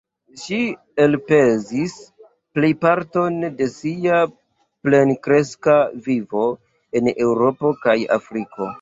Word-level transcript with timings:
Ŝi 0.43 0.55
elspezis 1.03 1.93
plejparton 2.57 3.37
de 3.61 3.69
sia 3.75 4.25
plenkreska 4.89 5.79
vivo 6.11 6.45
en 6.99 7.15
Eŭropo 7.17 7.77
kaj 7.89 8.01
Afriko. 8.21 8.69